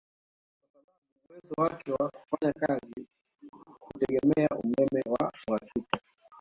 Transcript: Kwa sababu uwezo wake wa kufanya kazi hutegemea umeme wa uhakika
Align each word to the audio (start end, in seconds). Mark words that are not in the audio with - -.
Kwa 0.59 0.69
sababu 0.69 0.91
uwezo 1.29 1.53
wake 1.57 1.91
wa 1.91 2.09
kufanya 2.09 2.53
kazi 2.53 3.07
hutegemea 3.79 4.49
umeme 4.63 5.01
wa 5.05 5.31
uhakika 5.47 5.99